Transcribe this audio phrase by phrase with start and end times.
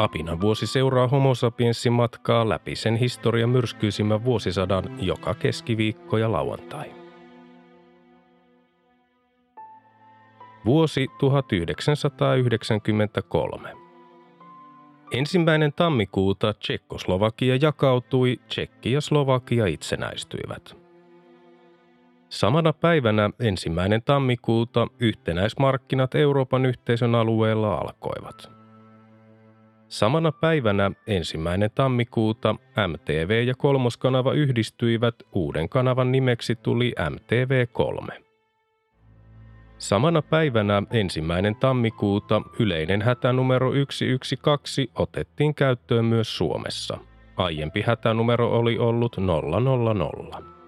[0.00, 1.32] Apinan vuosi seuraa homo
[1.90, 6.92] matkaa läpi sen historian myrskyisimmän vuosisadan joka keskiviikko ja lauantai.
[10.64, 13.72] Vuosi 1993.
[15.12, 20.76] Ensimmäinen tammikuuta Tsekkoslovakia jakautui, Tsekki ja Slovakia itsenäistyivät.
[22.28, 28.59] Samana päivänä ensimmäinen tammikuuta yhtenäismarkkinat Euroopan yhteisön alueella alkoivat.
[29.90, 32.54] Samana päivänä ensimmäinen tammikuuta
[32.88, 38.22] MTV ja kolmoskanava yhdistyivät, uuden kanavan nimeksi tuli MTV3.
[39.78, 46.98] Samana päivänä ensimmäinen tammikuuta yleinen hätänumero 112 otettiin käyttöön myös Suomessa.
[47.36, 49.16] Aiempi hätänumero oli ollut
[49.94, 50.59] 000.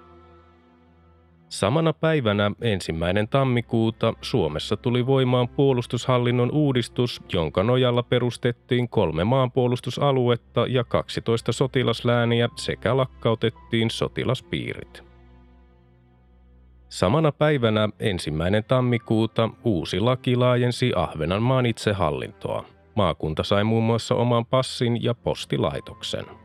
[1.53, 10.85] Samana päivänä ensimmäinen tammikuuta Suomessa tuli voimaan puolustushallinnon uudistus, jonka nojalla perustettiin kolme maanpuolustusaluetta ja
[10.85, 15.05] 12 sotilaslääniä sekä lakkautettiin sotilaspiirit.
[16.89, 22.65] Samana päivänä ensimmäinen tammikuuta uusi laki laajensi Ahvenanmaan itsehallintoa.
[22.95, 26.42] Maakunta sai muun muassa oman passin ja postilaitoksen.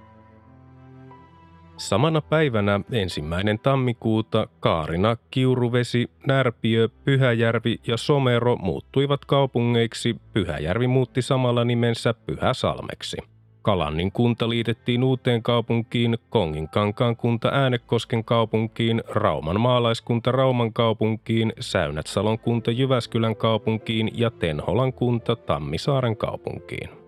[1.78, 10.16] Samana päivänä ensimmäinen tammikuuta Kaarina, Kiuruvesi, Närpiö, Pyhäjärvi ja Somero muuttuivat kaupungeiksi.
[10.34, 13.18] Pyhäjärvi muutti samalla nimensä Pyhäsalmeksi.
[13.62, 22.72] Kalannin kunta liitettiin uuteen kaupunkiin, Konginkankaan kunta Äänekosken kaupunkiin, Rauman maalaiskunta Rauman kaupunkiin, Säynätsalon kunta
[22.72, 27.07] Jyväskylän kaupunkiin ja Tenholan kunta Tammisaaren kaupunkiin.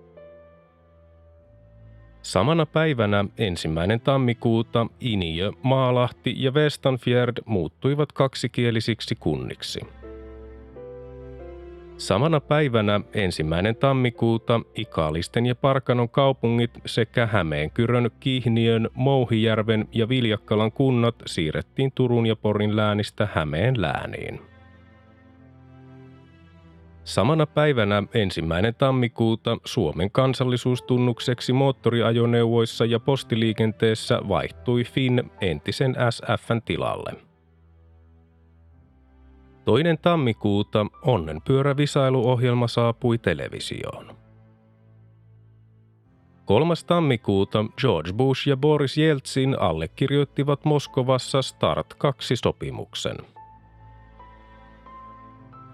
[2.29, 9.79] Samana päivänä ensimmäinen tammikuuta Iniö, Maalahti ja Westanfjärd muuttuivat kaksikielisiksi kunniksi–
[11.97, 21.16] Samana päivänä ensimmäinen tammikuuta Ikaalisten ja Parkanon kaupungit sekä Hämeenkyrön, Kihniön, Mouhijärven ja Viljakkalan kunnat
[21.25, 24.49] siirrettiin Turun ja Porin läänistä Hämeen lääniin.
[27.09, 37.14] Samana päivänä ensimmäinen tammikuuta Suomen kansallisuustunnukseksi moottoriajoneuvoissa ja postiliikenteessä vaihtui Finn entisen SFn tilalle–
[39.66, 44.16] Toinen tammikuuta onnenpyörävisailuohjelma saapui televisioon.
[46.46, 53.38] Kolmas tammikuuta George Bush ja Boris Jeltsin allekirjoittivat Moskovassa Start 2-sopimuksen.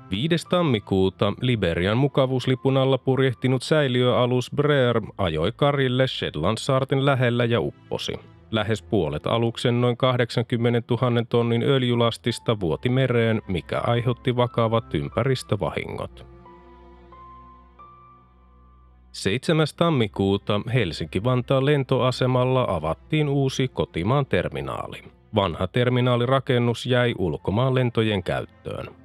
[0.09, 0.47] 5.
[0.49, 8.19] tammikuuta Liberian mukavuuslipun alla purjehtinut säiliöalus Breer ajoi karille Shetland-saarten lähellä ja upposi.
[8.51, 16.25] Lähes puolet aluksen noin 80 000 tonnin öljylastista vuoti mereen, mikä aiheutti vakavat ympäristövahingot.
[19.11, 19.67] 7.
[19.77, 25.03] tammikuuta Helsinki-Vantaan lentoasemalla avattiin uusi kotimaan terminaali.
[25.35, 29.04] Vanha terminaalirakennus jäi ulkomaan lentojen käyttöön.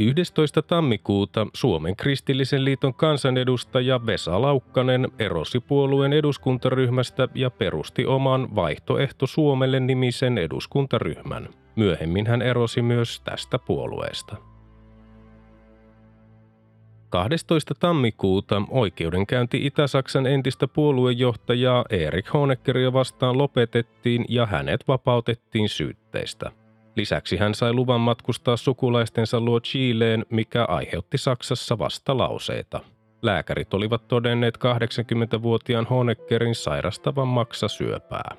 [0.00, 0.62] 11.
[0.62, 9.80] tammikuuta Suomen kristillisen liiton kansanedustaja Vesa Laukkanen erosi puolueen eduskuntaryhmästä ja perusti oman Vaihtoehto Suomelle
[9.80, 11.48] nimisen eduskuntaryhmän.
[11.76, 14.36] Myöhemmin hän erosi myös tästä puolueesta.
[17.08, 17.74] 12.
[17.74, 26.52] tammikuuta oikeudenkäynti Itä-Saksan entistä puoluejohtajaa Erik Honeckeria vastaan lopetettiin ja hänet vapautettiin syytteistä–
[26.96, 32.80] Lisäksi hän sai luvan matkustaa sukulaistensa luo Chileen, mikä aiheutti Saksassa vastalauseita.
[33.22, 38.36] Lääkärit olivat todenneet 80-vuotiaan Honeckerin sairastavan maksasyöpää.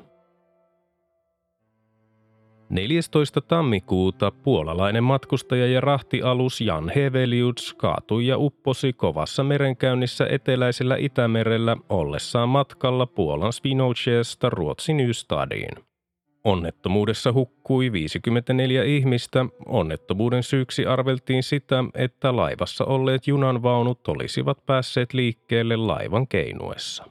[2.69, 3.41] 14.
[3.41, 12.49] tammikuuta puolalainen matkustaja ja rahtialus Jan Heveliuts kaatui ja upposi kovassa merenkäynnissä eteläisellä Itämerellä ollessaan
[12.49, 15.90] matkalla Puolan Svinouchesta Ruotsin Ystadiin.
[16.43, 19.45] Onnettomuudessa hukkui 54 ihmistä.
[19.65, 27.05] Onnettomuuden syyksi arveltiin sitä, että laivassa olleet junanvaunut olisivat päässeet liikkeelle laivan keinuessa.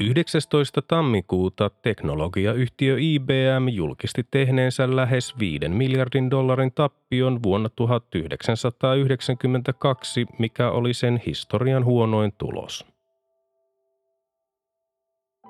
[0.00, 0.82] 19.
[0.82, 11.22] tammikuuta teknologiayhtiö IBM julkisti tehneensä lähes 5 miljardin dollarin tappion vuonna 1992, mikä oli sen
[11.26, 12.93] historian huonoin tulos.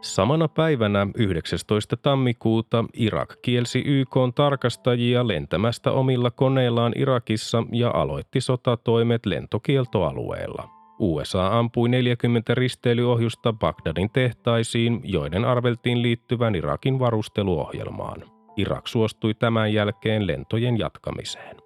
[0.04, 1.96] Samana päivänä 19.
[1.96, 10.68] tammikuuta Irak kielsi YK tarkastajia lentämästä omilla koneillaan Irakissa ja aloitti sotatoimet lentokieltoalueella.
[10.98, 18.22] USA ampui 40 risteilyohjusta Bagdadin tehtaisiin, joiden arveltiin liittyvän Irakin varusteluohjelmaan.
[18.56, 21.63] Irak suostui tämän jälkeen lentojen jatkamiseen.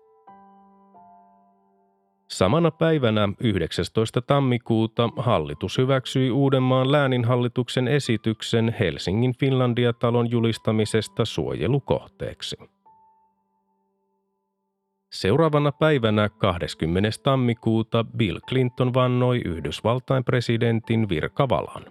[2.28, 4.22] Samana päivänä 19.
[4.22, 12.56] tammikuuta hallitus hyväksyi Uudenmaan lääninhallituksen esityksen Helsingin Finlandia-talon julistamisesta suojelukohteeksi.
[15.12, 17.10] Seuraavana päivänä 20.
[17.22, 21.84] tammikuuta Bill Clinton vannoi Yhdysvaltain presidentin virkavalan.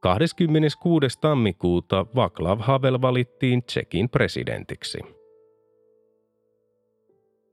[0.00, 1.20] 26.
[1.20, 5.21] tammikuuta Vaclav Havel valittiin Tsekin presidentiksi.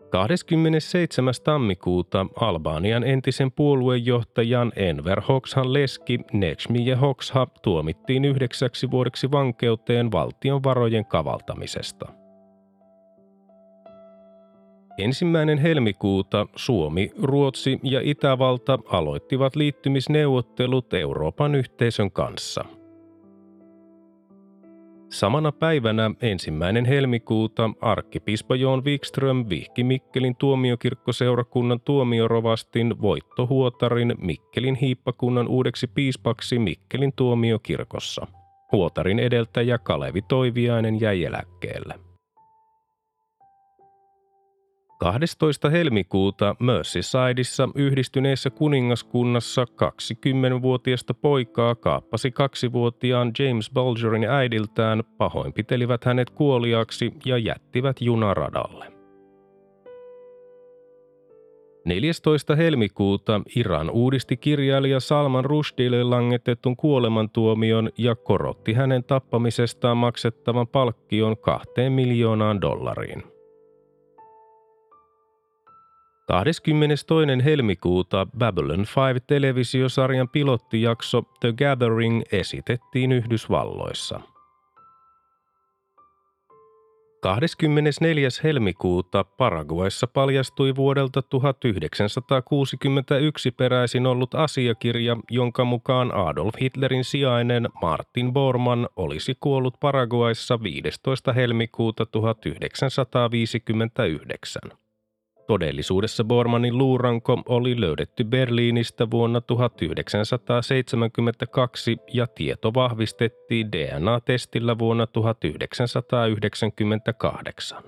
[0.09, 1.33] 27.
[1.43, 11.05] tammikuuta Albanian entisen puoluejohtajan Enver Hoxhan leski Nechmiye Hoxha tuomittiin yhdeksäksi vuodeksi vankeuteen valtion varojen
[11.05, 12.07] kavaltamisesta.
[14.97, 22.65] Ensimmäinen helmikuuta Suomi, Ruotsi ja Itävalta aloittivat liittymisneuvottelut Euroopan yhteisön kanssa–
[25.09, 35.47] Samana päivänä ensimmäinen helmikuuta arkkipiispa Joon Wikström vihki Mikkelin tuomiokirkkoseurakunnan tuomiorovastin Voitto Huotarin Mikkelin hiippakunnan
[35.47, 38.27] uudeksi piispaksi Mikkelin tuomiokirkossa.
[38.71, 42.08] Huotarin edeltäjä Kalevi Toiviainen jäi eläkkeelle.
[44.99, 45.69] 12.
[45.69, 47.41] helmikuuta Merseyside
[47.75, 58.85] yhdistyneessä kuningaskunnassa 20-vuotiasta poikaa kaappasi kaksivuotiaan James Bulgerin äidiltään, pahoinpitelivät hänet kuoliaksi ja jättivät junaradalle.
[61.85, 62.55] 14.
[62.55, 71.91] helmikuuta Iran uudisti kirjailija Salman Rushdille langetetun kuolemantuomion ja korotti hänen tappamisestaan maksettavan palkkion kahteen
[71.91, 73.38] miljoonaan dollariin.
[76.29, 77.43] 22.
[77.43, 84.21] helmikuuta Babylon 5-televisiosarjan pilottijakso The Gathering esitettiin Yhdysvalloissa.
[87.21, 88.29] 24.
[88.43, 98.87] helmikuuta Paraguayssa paljastui vuodelta 1961 peräisin ollut asiakirja, jonka mukaan Adolf Hitlerin sijainen Martin Bormann
[98.95, 101.33] olisi kuollut Paraguayssa 15.
[101.33, 104.61] helmikuuta 1959.
[105.49, 117.83] Todellisuudessa Bormanin luuranko oli löydetty Berliinistä vuonna 1972 ja tieto vahvistettiin DNA-testillä vuonna 1998.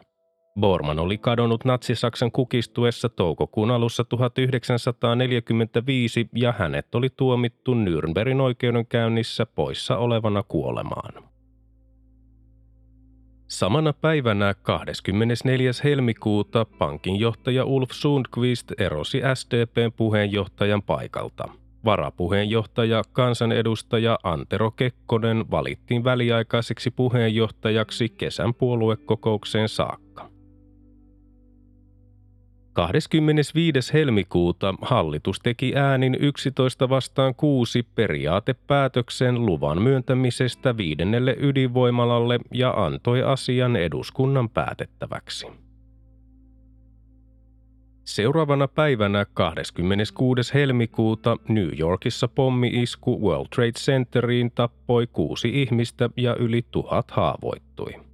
[0.60, 9.98] Borman oli kadonnut Natsi-Saksan kukistuessa toukokuun alussa 1945 ja hänet oli tuomittu Nürnbergin oikeudenkäynnissä poissa
[9.98, 11.31] olevana kuolemaan.
[13.52, 15.72] Samana päivänä 24.
[15.84, 21.50] helmikuuta pankinjohtaja Ulf Sundqvist erosi SDPn puheenjohtajan paikalta.
[21.86, 30.31] Varapuheenjohtaja kansanedustaja Antero Kekkonen valittiin väliaikaiseksi puheenjohtajaksi kesän puoluekokoukseen saakka.
[32.74, 33.94] 25.
[33.94, 43.76] helmikuuta hallitus teki äänin 11 vastaan 6 periaatepäätöksen luvan myöntämisestä viidennelle ydinvoimalalle ja antoi asian
[43.76, 45.48] eduskunnan päätettäväksi.
[48.04, 50.54] Seuraavana päivänä 26.
[50.54, 58.11] helmikuuta New Yorkissa pommi-isku World Trade Centeriin tappoi kuusi ihmistä ja yli tuhat haavoittui.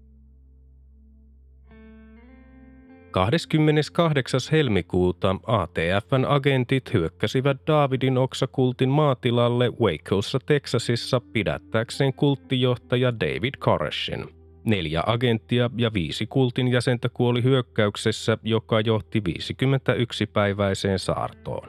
[3.11, 4.39] 28.
[4.51, 14.25] helmikuuta ATFn agentit hyökkäsivät Davidin oksakultin maatilalle Wacossa Texasissa pidättääkseen kulttijohtaja David Koreshin.
[14.65, 21.67] Neljä agenttia ja viisi kultin jäsentä kuoli hyökkäyksessä, joka johti 51-päiväiseen saartoon.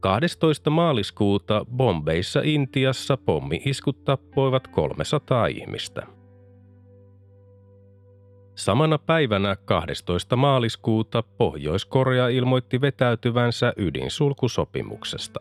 [0.00, 0.70] 12.
[0.70, 6.19] maaliskuuta Bombeissa Intiassa pommi-iskut tappoivat 300 ihmistä.
[8.54, 10.36] Samana päivänä 12.
[10.36, 15.40] maaliskuuta Pohjois-Korea ilmoitti vetäytyvänsä ydinsulkusopimuksesta.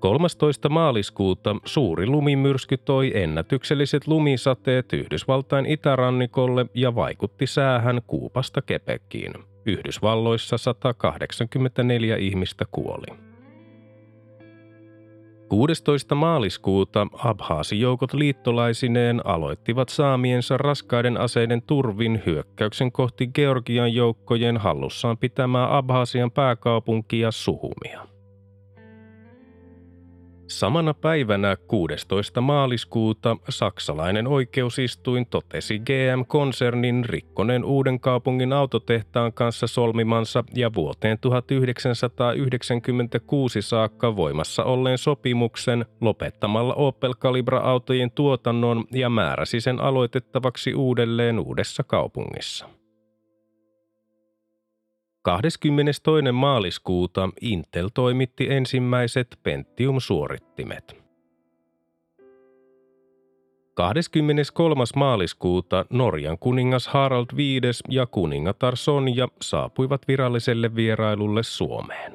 [0.00, 0.68] 13.
[0.68, 9.32] maaliskuuta suuri lumimyrsky toi ennätykselliset lumisateet Yhdysvaltain itärannikolle ja vaikutti säähän Kuupasta Kepekkiin.
[9.66, 13.29] Yhdysvalloissa 184 ihmistä kuoli.
[15.50, 16.14] 16.
[16.14, 26.30] maaliskuuta Abhaasi-joukot liittolaisineen aloittivat saamiensa raskaiden aseiden turvin hyökkäyksen kohti Georgian joukkojen hallussaan pitämää Abhaasian
[26.30, 28.06] pääkaupunkia Suhumia.
[30.50, 32.40] Samana päivänä 16.
[32.40, 44.16] maaliskuuta saksalainen oikeusistuin totesi GM-konsernin rikkoneen uuden kaupungin autotehtaan kanssa solmimansa ja vuoteen 1996 saakka
[44.16, 52.79] voimassa olleen sopimuksen lopettamalla Opel Calibra-autojen tuotannon ja määräsi sen aloitettavaksi uudelleen uudessa kaupungissa.
[55.22, 56.32] 22.
[56.32, 60.96] maaliskuuta Intel toimitti ensimmäiset Pentium-suorittimet.
[63.74, 64.84] 23.
[64.96, 67.38] maaliskuuta Norjan kuningas Harald V
[67.88, 72.12] ja kuningatar Sonja saapuivat viralliselle vierailulle Suomeen.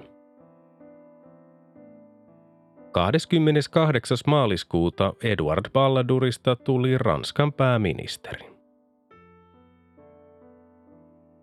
[2.92, 4.18] 28.
[4.28, 8.55] maaliskuuta Edward Balladurista tuli Ranskan pääministeri.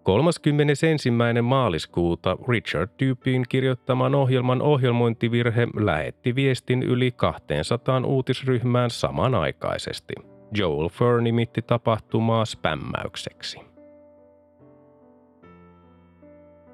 [0.02, 1.10] 31.
[1.42, 10.14] maaliskuuta Richard Dupin kirjoittaman ohjelman ohjelmointivirhe lähetti viestin yli 200 uutisryhmään samanaikaisesti.
[10.54, 13.71] Joel Fur nimitti tapahtumaa spämmäykseksi.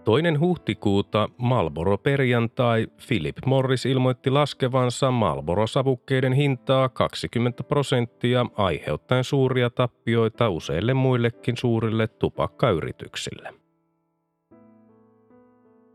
[0.09, 10.49] Toinen huhtikuuta Malboro perjantai Philip Morris ilmoitti laskevansa Malboro-savukkeiden hintaa 20 prosenttia aiheuttaen suuria tappioita
[10.49, 13.55] useille muillekin suurille tupakkayrityksille.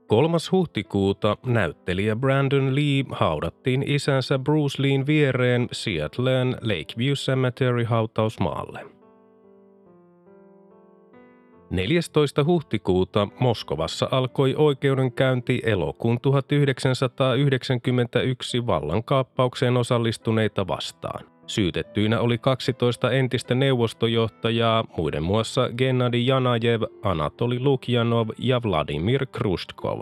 [0.08, 0.38] 3.
[0.52, 9.03] huhtikuuta näyttelijä Brandon Lee haudattiin isänsä Bruce Leen viereen Seattleen Lakeview Cemetery hautausmaalle.
[11.74, 12.44] 14.
[12.44, 21.26] huhtikuuta Moskovassa alkoi oikeudenkäynti elokuun 1991 vallankaappaukseen osallistuneita vastaan.
[21.48, 30.00] Syytettyinä oli 12 entistä neuvostojohtajaa, muiden muassa Gennadi Janajev, Anatoli Lukjanov ja Vladimir Krustkov.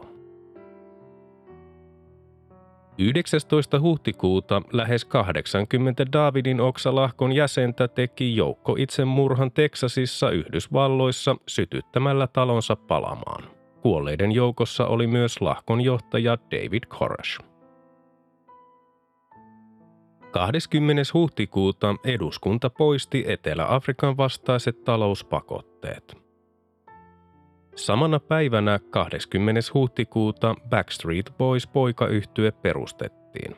[2.97, 3.79] 19.
[3.79, 13.43] huhtikuuta lähes 80 Davidin oksalahkon jäsentä teki joukko itsemurhan Teksasissa Yhdysvalloissa sytyttämällä talonsa palamaan.
[13.81, 17.39] Kuolleiden joukossa oli myös lahkon johtaja David Koresh.
[20.31, 21.01] 20.
[21.13, 26.20] huhtikuuta eduskunta poisti Etelä-Afrikan vastaiset talouspakotteet.
[27.75, 29.61] Samana päivänä 20.
[29.73, 33.55] huhtikuuta Backstreet Boys poikayhtye perustettiin.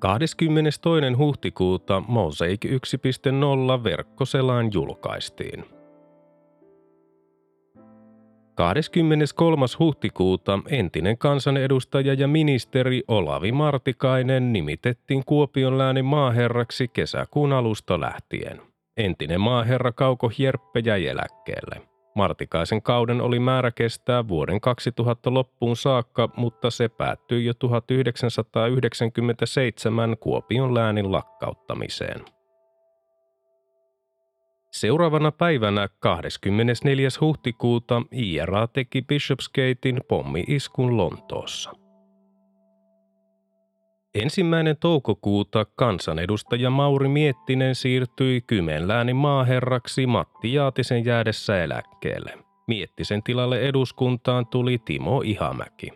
[0.00, 1.16] 22.
[1.16, 5.64] huhtikuuta Mosaic 1.0 verkkoselaan julkaistiin.
[8.54, 9.66] 23.
[9.78, 18.67] huhtikuuta entinen kansanedustaja ja ministeri Olavi Martikainen nimitettiin Kuopion läänin maaherraksi kesäkuun alusta lähtien.
[18.98, 21.82] Entinen maaherra Kauko Hjerppe jäi eläkkeelle.
[22.14, 30.74] Martikaisen kauden oli määrä kestää vuoden 2000 loppuun saakka, mutta se päättyi jo 1997 Kuopion
[30.74, 32.24] läänin lakkauttamiseen.
[34.70, 37.08] Seuraavana päivänä 24.
[37.20, 41.87] huhtikuuta IRA teki Bishopsgatein pommi-iskun Lontoossa.
[44.14, 52.38] Ensimmäinen toukokuuta kansanedustaja Mauri Miettinen siirtyi Kymenläänin maaherraksi Matti Jaatisen jäädessä eläkkeelle.
[52.66, 55.92] Miettisen tilalle eduskuntaan tuli Timo Ihamäki.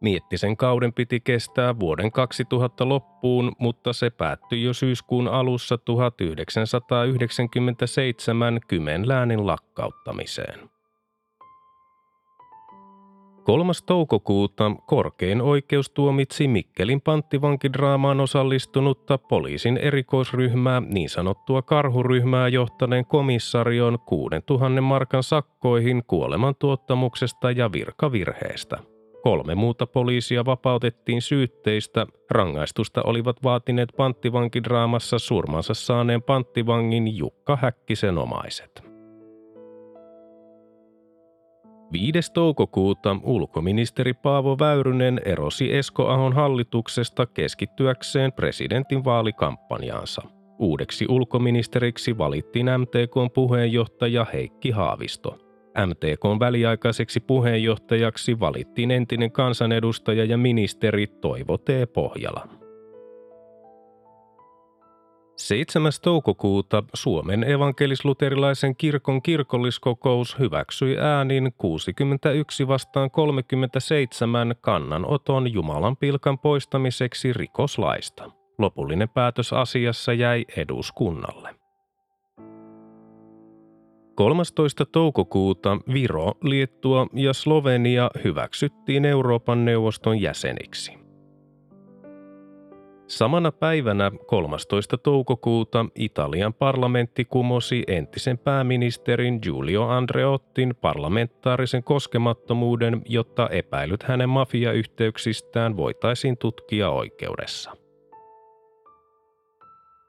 [0.00, 9.46] Miettisen kauden piti kestää vuoden 2000 loppuun, mutta se päättyi jo syyskuun alussa 1997 Kymenläänin
[9.46, 10.75] lakkauttamiseen.
[13.46, 13.72] 3.
[13.86, 24.80] toukokuuta korkein oikeus tuomitsi Mikkelin panttivankidraamaan osallistunutta poliisin erikoisryhmää, niin sanottua karhuryhmää johtaneen komissarion 6000
[24.80, 28.78] markan sakkoihin kuolemantuottamuksesta ja virkavirheestä.
[29.22, 32.06] Kolme muuta poliisia vapautettiin syytteistä.
[32.30, 38.95] Rangaistusta olivat vaatineet panttivankidraamassa surmansa saaneen panttivangin Jukka Häkkisen omaiset.
[41.92, 42.32] 5.
[42.32, 50.22] toukokuuta ulkoministeri Paavo Väyrynen erosi Esko Ahon hallituksesta keskittyäkseen presidentin vaalikampanjaansa.
[50.58, 55.38] Uudeksi ulkoministeriksi valittiin MTKn puheenjohtaja Heikki Haavisto.
[55.86, 61.68] MTKn väliaikaiseksi puheenjohtajaksi valittiin entinen kansanedustaja ja ministeri Toivo T.
[61.94, 62.65] Pohjala.
[65.46, 65.92] 7.
[66.02, 78.30] toukokuuta Suomen evankelisluterilaisen kirkon kirkolliskokous hyväksyi äänin 61 vastaan 37 kannanoton Jumalan pilkan poistamiseksi rikoslaista.
[78.58, 81.54] Lopullinen päätös asiassa jäi eduskunnalle.
[84.14, 84.84] 13.
[84.86, 91.05] toukokuuta Viro, Liettua ja Slovenia hyväksyttiin Euroopan neuvoston jäseniksi.
[93.08, 94.98] Samana päivänä 13.
[94.98, 106.38] toukokuuta Italian parlamentti kumosi entisen pääministerin Giulio Andreottin parlamentaarisen koskemattomuuden, jotta epäilyt hänen mafiayhteyksistään voitaisiin
[106.38, 107.72] tutkia oikeudessa.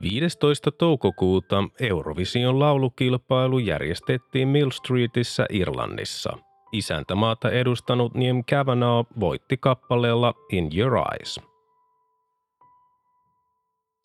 [0.02, 0.72] 15.
[0.72, 6.38] toukokuuta Eurovision laulukilpailu järjestettiin Mill Streetissä Irlannissa.
[6.72, 11.40] Isäntämaata edustanut Niem Kavanagh voitti kappaleella In Your Eyes–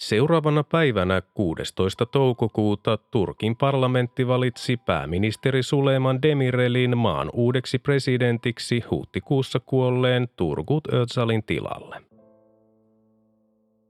[0.03, 2.07] Seuraavana päivänä 16.
[2.07, 11.97] toukokuuta Turkin parlamentti valitsi pääministeri Suleiman Demirelin maan uudeksi presidentiksi huhtikuussa kuolleen Turgut Özalin tilalle.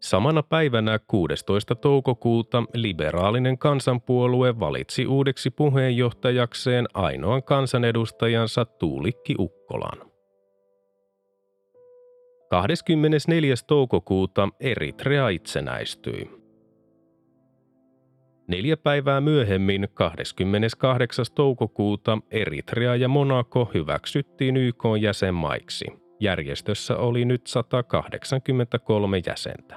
[0.00, 1.74] Samana päivänä 16.
[1.74, 10.11] toukokuuta liberaalinen kansanpuolue valitsi uudeksi puheenjohtajakseen ainoan kansanedustajansa Tuulikki Ukkolan.
[12.52, 13.54] 24.
[13.66, 16.30] toukokuuta Eritrea itsenäistyi.
[18.48, 21.24] Neljä päivää myöhemmin, 28.
[21.34, 25.84] toukokuuta, Eritrea ja Monaco hyväksyttiin YK jäsenmaiksi.
[26.20, 29.76] Järjestössä oli nyt 183 jäsentä.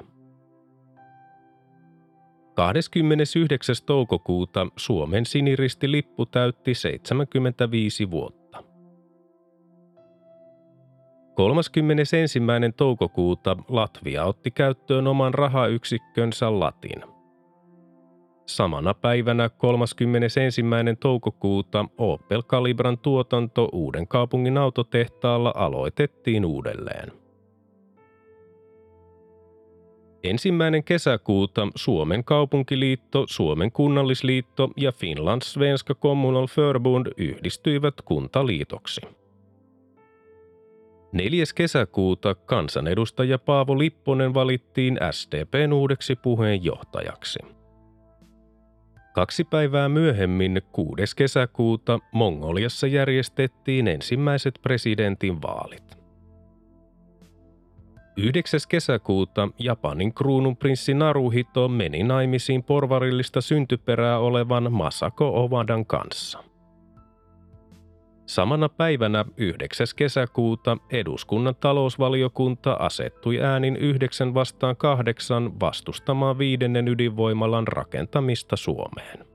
[2.55, 3.75] 29.
[3.85, 8.44] toukokuuta Suomen siniristilippu täytti 75 vuotta.
[11.35, 12.17] 31.
[12.77, 17.03] toukokuuta Latvia otti käyttöön oman rahayksikkönsä Latin.
[18.45, 20.63] Samana päivänä 31.
[20.99, 27.11] toukokuuta Opel Calibran tuotanto Uuden kaupungin autotehtaalla aloitettiin uudelleen.
[30.23, 39.24] Ensimmäinen kesäkuuta Suomen kaupunkiliitto, Suomen kunnallisliitto ja Finland Svenska Kommunal Förbund yhdistyivät kuntaliitoksi.
[41.15, 41.43] 4.
[41.55, 47.39] kesäkuuta kansanedustaja Paavo Lipponen valittiin SDPn uudeksi puheenjohtajaksi.
[49.13, 51.15] Kaksi päivää myöhemmin, 6.
[51.15, 55.97] kesäkuuta, Mongoliassa järjestettiin ensimmäiset presidentin vaalit.
[58.17, 58.59] 9.
[58.69, 66.43] kesäkuuta Japanin kruununprinssi Naruhito meni naimisiin porvarillista syntyperää olevan Masako Ovadan kanssa–
[68.25, 69.87] Samana päivänä 9.
[69.95, 79.25] kesäkuuta eduskunnan talousvaliokunta asettui äänin 9 vastaan 8 vastustamaan viidennen ydinvoimalan rakentamista Suomeen.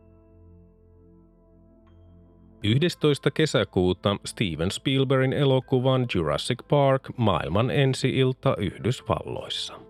[2.64, 3.30] 11.
[3.30, 9.89] kesäkuuta Steven Spielbergin elokuvan Jurassic Park maailman ensi-ilta Yhdysvalloissa.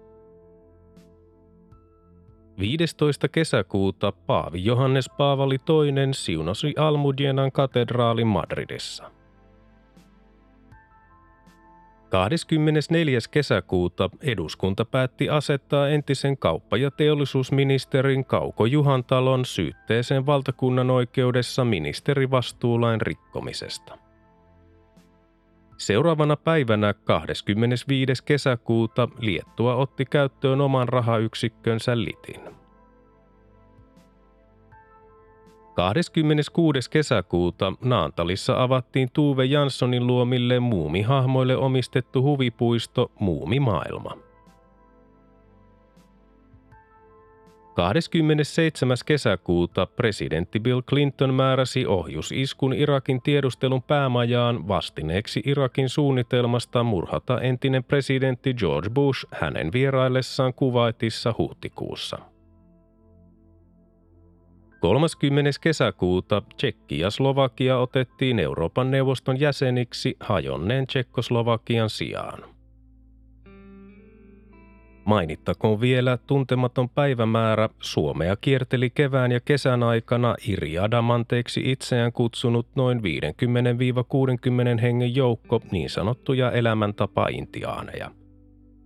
[2.60, 3.28] 15.
[3.28, 9.10] kesäkuuta Paavi Johannes Paavali II siunasi Almudienan katedraali Madridissa.
[12.10, 13.18] 24.
[13.30, 23.98] kesäkuuta eduskunta päätti asettaa entisen kauppa- ja teollisuusministerin Kauko Juhantalon syytteeseen valtakunnan oikeudessa ministerivastuulain rikkomisesta.
[25.80, 28.24] Seuraavana päivänä 25.
[28.24, 32.40] kesäkuuta Liettua otti käyttöön oman rahayksikkönsä litin.
[35.74, 36.90] 26.
[36.90, 44.29] kesäkuuta Naantalissa avattiin Tuve Janssonin luomille muumihahmoille omistettu huvipuisto Muumimaailma.
[47.80, 48.96] 27.
[49.06, 58.54] kesäkuuta presidentti Bill Clinton määräsi ohjusiskun Irakin tiedustelun päämajaan vastineeksi Irakin suunnitelmasta murhata entinen presidentti
[58.54, 62.18] George Bush hänen vieraillessaan Kuwaitissa huhtikuussa.
[64.80, 65.50] 30.
[65.60, 72.59] kesäkuuta Tsekki ja Slovakia otettiin Euroopan neuvoston jäseniksi hajonneen Tsekkoslovakian sijaan.
[75.10, 82.98] Mainittakoon vielä tuntematon päivämäärä Suomea kierteli kevään ja kesän aikana Iri Adamanteeksi itseään kutsunut noin
[84.76, 88.10] 50-60 hengen joukko niin sanottuja elämäntapa-intiaaneja.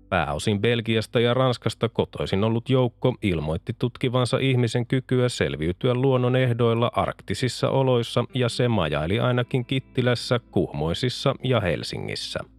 [0.08, 7.70] Pääosin Belgiasta ja Ranskasta kotoisin ollut joukko ilmoitti tutkivansa ihmisen kykyä selviytyä luonnon ehdoilla arktisissa
[7.70, 12.40] oloissa ja se majaili ainakin Kittilässä, Kuhmoisissa ja Helsingissä–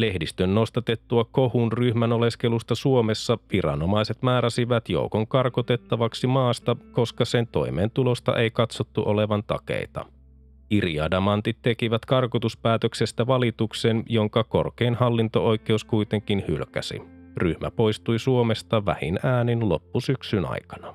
[0.00, 8.50] Lehdistön nostatettua kohun ryhmän oleskelusta Suomessa viranomaiset määräsivät joukon karkotettavaksi maasta, koska sen toimeentulosta ei
[8.50, 10.06] katsottu olevan takeita.
[10.70, 17.02] Iriadamantit tekivät karkotuspäätöksestä valituksen, jonka korkein hallinto-oikeus kuitenkin hylkäsi.
[17.36, 20.94] Ryhmä poistui Suomesta vähin äänin loppusyksyn aikana.